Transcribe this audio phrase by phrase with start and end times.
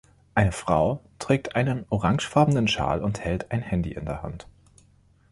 [0.33, 4.47] Eine Frau trägt einen orangefarbenen Schal und hält ein Handy in der Hand.